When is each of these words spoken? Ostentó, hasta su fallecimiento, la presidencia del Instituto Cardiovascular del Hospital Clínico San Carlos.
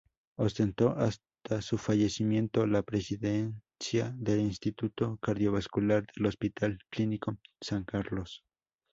Ostentó, 0.37 0.95
hasta 0.97 1.61
su 1.61 1.77
fallecimiento, 1.77 2.65
la 2.65 2.81
presidencia 2.81 4.11
del 4.17 4.39
Instituto 4.39 5.17
Cardiovascular 5.21 6.07
del 6.15 6.25
Hospital 6.25 6.79
Clínico 6.89 7.37
San 7.59 7.83
Carlos. 7.83 8.43